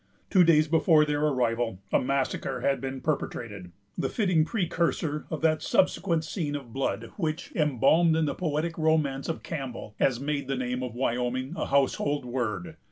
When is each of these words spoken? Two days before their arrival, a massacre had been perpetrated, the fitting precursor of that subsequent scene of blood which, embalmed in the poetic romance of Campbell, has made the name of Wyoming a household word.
Two 0.31 0.43
days 0.43 0.67
before 0.67 1.05
their 1.05 1.23
arrival, 1.23 1.77
a 1.91 2.01
massacre 2.01 2.61
had 2.61 2.81
been 2.81 3.01
perpetrated, 3.01 3.71
the 3.95 4.09
fitting 4.09 4.43
precursor 4.45 5.27
of 5.29 5.41
that 5.41 5.61
subsequent 5.61 6.23
scene 6.25 6.55
of 6.55 6.73
blood 6.73 7.11
which, 7.17 7.51
embalmed 7.55 8.15
in 8.15 8.25
the 8.25 8.33
poetic 8.33 8.79
romance 8.79 9.29
of 9.29 9.43
Campbell, 9.43 9.93
has 9.99 10.19
made 10.19 10.47
the 10.47 10.57
name 10.57 10.81
of 10.81 10.95
Wyoming 10.95 11.53
a 11.55 11.67
household 11.67 12.25
word. 12.25 12.77